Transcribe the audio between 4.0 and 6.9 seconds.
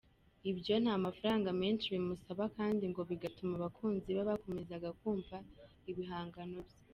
be bakomeza kumva ibihangano bye.